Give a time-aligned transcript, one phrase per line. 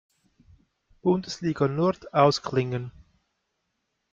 [1.03, 2.91] Bundesliga Nord ausklingen.